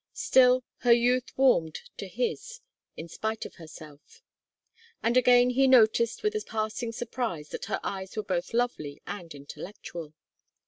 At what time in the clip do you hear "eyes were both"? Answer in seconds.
7.83-8.51